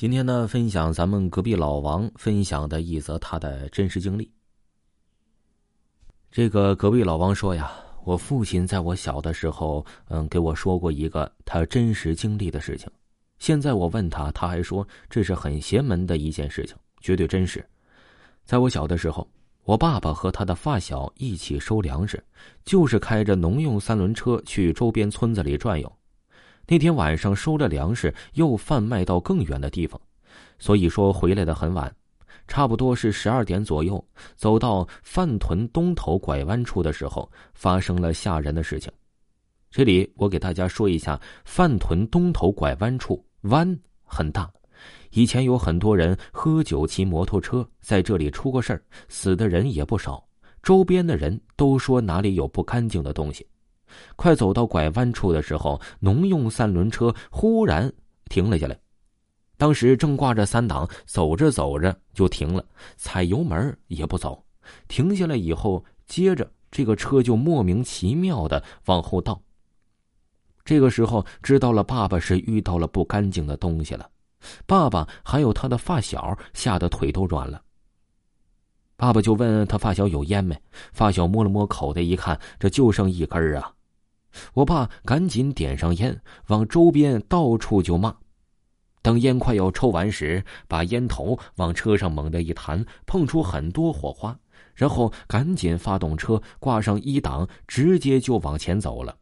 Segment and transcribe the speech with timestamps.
[0.00, 4.32] 今天呢，分享咱们隔壁老王分享的一则他的真实经历。
[6.30, 7.70] 这个隔壁老王说呀，
[8.04, 12.90] 我父亲在我小的时候，嗯，给我说过一个他真实经历的事情。
[13.38, 17.62] 现在我问他，他还说这是很邪门的一件事情，绝对真实。
[18.46, 19.28] 在我小的时候，
[19.64, 22.24] 我爸爸和他的发小一起收粮食，
[22.64, 25.92] 就是开着农用三轮车去周边村子里转悠。
[26.70, 30.00] 那天晚上收了粮食，又贩卖到更远的地方，
[30.56, 31.92] 所以说回来的很晚，
[32.46, 34.02] 差不多是十二点左右。
[34.36, 38.88] 走到饭屯东头拐弯处的时候，发生了吓人的事情。
[39.68, 44.48] 这里我给大家说一下，饭屯东头拐弯处弯很大，
[45.10, 50.24] 以前有很多人喝酒骑摩托车在这里出过事儿，死的人也不少。
[50.62, 53.44] 周边的人都说哪里有不干净的东西。
[54.16, 57.92] 快走到拐弯处的时候，农用三轮车忽然
[58.28, 58.78] 停了下来。
[59.56, 62.64] 当时正挂着三档，走着走着就停了，
[62.96, 64.42] 踩油门也不走。
[64.88, 69.40] 停下来以后，接着这个车就莫名其妙的往后倒。
[70.64, 74.08] 这个时候知道了，爸爸是遇到了不干净的东西了。
[74.66, 77.60] 爸爸还有他的发小吓得腿都软了。
[78.96, 80.58] 爸爸就问他发小有烟没？
[80.92, 83.72] 发小摸了摸口袋，一看这就剩一根儿啊。
[84.54, 88.14] 我爸赶紧点上烟，往周边到处就骂。
[89.02, 94.38] 等烟快要抽完时，把烟头往车上猛地一弹，碰出很多火花，
[94.74, 99.16] 然后赶紧发动车，挂上一档，直接就往前走了。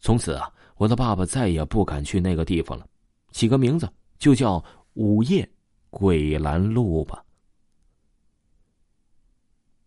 [0.00, 2.84] 从此啊，我的爸爸再也不敢去那个地方了，
[3.30, 4.62] 起个名字就叫
[4.94, 5.48] 午夜
[5.88, 7.24] 鬼拦路吧。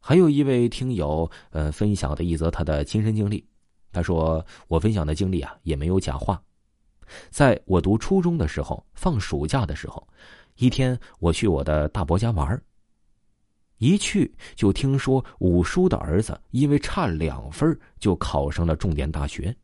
[0.00, 3.46] 还有一位听友，呃，分享的一则他的亲身经历。
[3.92, 6.40] 他说：“我分享的经历啊，也没有假话。
[7.30, 10.06] 在我读初中的时候，放暑假的时候，
[10.56, 12.60] 一天我去我的大伯家玩
[13.78, 19.54] 一去就听说五叔的儿子因为差两分就考上了重点大学，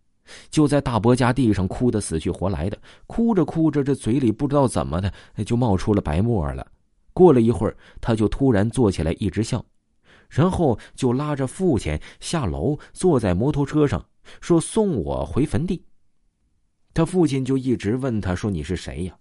[0.51, 5.13] 就在大伯家地上哭得死去活来的，哭着哭着，这嘴里不知道怎么的
[5.47, 6.67] 就冒出了白沫了。
[7.15, 9.65] 过了一会儿，他就突然坐起来，一直笑，
[10.29, 14.05] 然后就拉着父亲下楼，坐在摩托车上。”
[14.43, 15.83] 说送我回坟地，
[16.93, 19.17] 他父亲就一直问他说：“你是谁呀？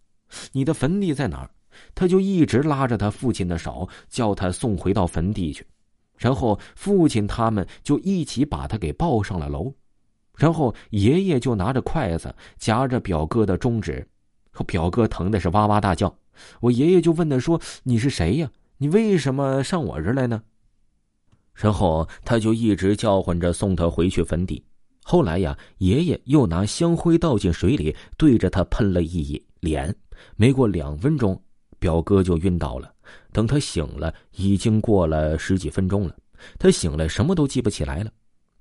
[0.51, 1.49] 你的坟地在哪儿？”
[1.95, 5.65] 他就一直拉着他父亲的手，叫他送回到坟地去。
[6.17, 9.73] 然后父亲他们就一起把他给抱上了楼。
[10.35, 14.05] 然后爷爷就拿着筷子夹着表哥的中指，
[14.51, 16.13] 和表哥疼的是哇哇大叫。
[16.59, 18.51] 我爷爷就问他说：“你是谁呀？
[18.77, 20.43] 你为什么上我这儿来呢？”
[21.57, 24.63] 然后他就一直叫唤着送他回去坟地。
[25.03, 29.93] 后来呀，爷爷又拿香灰倒进水里，对着他喷了一脸。
[30.35, 31.41] 没过两分钟，
[31.79, 32.93] 表哥就晕倒了。
[33.31, 36.15] 等他醒了，已经过了十几分钟了。
[36.59, 38.11] 他醒了，什么都记不起来了。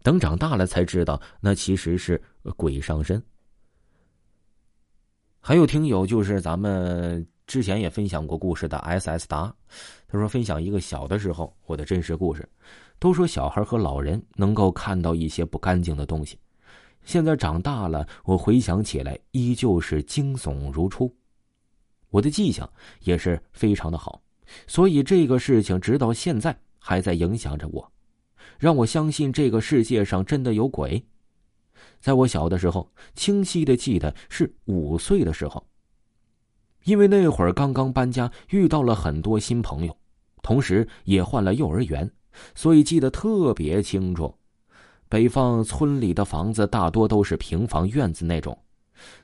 [0.02, 2.20] 等长大了才知道，那其实是
[2.56, 3.22] 鬼上身。
[5.40, 9.54] 还有听友，就是咱们之前也分享过故事的 S S 达，
[10.08, 12.48] 他说分享一个小的时候我的真实故事。
[12.98, 16.38] 都说小孩和老人能够看到一些不干净的东西，
[17.04, 21.14] 现在长大了，我回想起来依旧是惊悚如初。
[22.08, 22.66] 我的记性
[23.00, 24.20] 也是非常的好，
[24.66, 27.92] 所以这个事情直到现在还在影响着我，
[28.58, 31.04] 让我相信这个世界上真的有鬼。
[32.00, 35.62] 在我小的时候，清晰的记得是五岁的时候，
[36.86, 39.96] 因为那会儿刚刚搬家，遇到了很多新朋友，
[40.40, 42.08] 同时也换了幼儿园。
[42.54, 44.32] 所以记得特别清楚，
[45.08, 48.56] 北方村里的房子大多都是平房院子那种，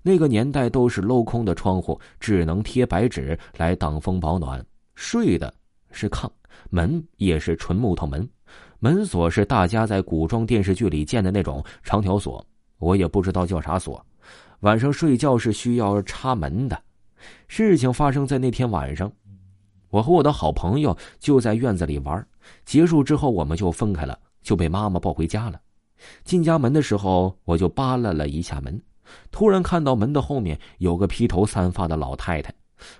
[0.03, 4.65] 那个年代都是镂空的窗户，只能贴白纸来挡风保暖。
[4.97, 5.53] 睡的
[5.93, 6.29] 是炕，
[6.69, 8.29] 门也是纯木头门，
[8.81, 12.44] 门锁是大家在古装电视剧里见的那种长条锁，
[12.79, 14.05] 我也不知道叫啥锁。
[14.61, 16.83] 晚上睡觉是需要插门的。
[17.49, 19.11] 事情发生在那天晚上。
[19.91, 22.26] 我和我的好朋友就在院子里玩，
[22.64, 25.61] 结束之后我们就分开了，就被妈妈抱回家了。
[26.25, 28.82] 进家门的时候，我就扒拉了一下门，
[29.31, 32.52] 突然看到门的后面有个披头散发的老太太，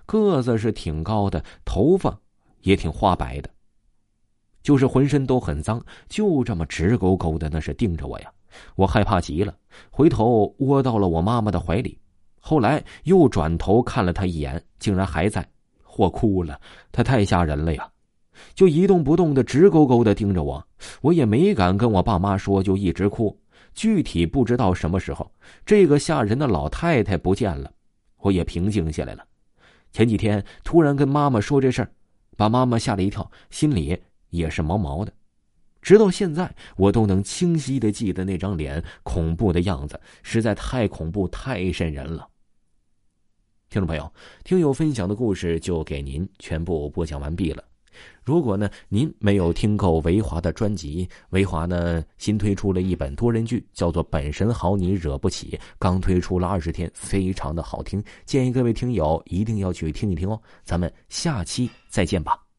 [0.05, 2.21] 个子是挺高的，头发
[2.61, 3.49] 也挺花白的，
[4.63, 8.31] 就是浑身都很脏，就这么直勾勾的那是盯着我呀。
[8.77, 9.57] 我害怕极了，
[9.91, 11.99] 回头窝到了我妈妈的怀里，
[12.45, 15.49] 后来又转头看了他一眼，竟然还在。
[15.97, 16.61] 我哭了，
[16.91, 17.89] 他太吓人了呀，
[18.55, 20.67] 就一动不动的直勾勾的盯着我，
[21.03, 23.39] 我也没敢跟我爸妈说，就一直哭。
[23.75, 25.31] 具体不知道什么时候，
[25.65, 27.71] 这个吓人的老太太不见了，
[28.19, 29.25] 我也平静下来了。
[29.93, 31.91] 前几天突然跟妈妈说这事儿，
[32.37, 33.97] 把妈妈吓了一跳，心里
[34.31, 35.13] 也是毛毛的。
[35.83, 42.29] 直到现在，我都能清晰的记得那张脸恐怖的样子，实在太恐怖、太瘆人了。
[43.73, 44.13] 听众朋友，
[44.45, 47.65] 听友分享的故事就给您全部播讲完毕了。
[48.23, 60.39] 如果呢您没有听够维华的专辑，维华呢新推出了一本多人剧，叫做《本神好你惹不起》，刚推出了二十天，非常的好听，建议各位听友一定要去听一听哦。
[60.63, 62.52] 咱们下期再见吧。